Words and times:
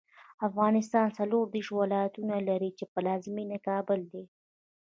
افغانستان 0.47 1.05
څلوردېرش 1.17 1.67
ولایتونه 1.79 2.35
لري، 2.47 2.69
چې 2.77 2.85
پلازمېنه 2.93 3.55
یې 3.57 3.65
کابل 3.69 3.99
دی. 4.11 4.23